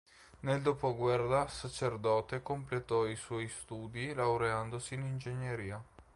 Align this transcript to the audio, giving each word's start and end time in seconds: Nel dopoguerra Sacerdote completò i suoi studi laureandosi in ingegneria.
Nel 0.39 0.63
dopoguerra 0.63 1.47
Sacerdote 1.47 2.41
completò 2.41 3.05
i 3.05 3.15
suoi 3.15 3.47
studi 3.47 4.15
laureandosi 4.15 4.95
in 4.95 5.01
ingegneria. 5.03 5.79